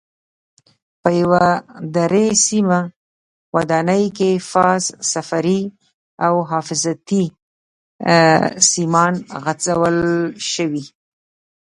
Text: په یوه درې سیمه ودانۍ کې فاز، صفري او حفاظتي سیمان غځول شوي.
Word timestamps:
په 1.01 1.09
یوه 1.21 1.47
درې 1.95 2.25
سیمه 2.47 2.79
ودانۍ 3.55 4.03
کې 4.17 4.31
فاز، 4.49 4.83
صفري 5.11 5.61
او 6.25 6.33
حفاظتي 6.51 7.23
سیمان 8.71 9.13
غځول 9.43 9.97
شوي. 10.51 10.85